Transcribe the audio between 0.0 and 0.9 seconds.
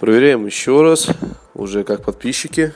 Проверяем еще